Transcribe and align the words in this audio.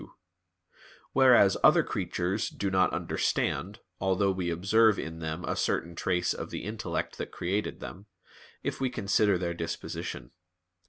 2); 0.01 0.13
whereas 1.13 1.57
other 1.63 1.83
creatures 1.83 2.49
do 2.49 2.71
not 2.71 2.91
understand, 2.91 3.81
although 3.99 4.31
we 4.31 4.49
observe 4.49 4.97
in 4.97 5.19
them 5.19 5.45
a 5.45 5.55
certain 5.55 5.93
trace 5.93 6.33
of 6.33 6.49
the 6.49 6.63
Intellect 6.63 7.19
that 7.19 7.31
created 7.31 7.81
them, 7.81 8.07
if 8.63 8.81
we 8.81 8.89
consider 8.89 9.37
their 9.37 9.53
disposition. 9.53 10.31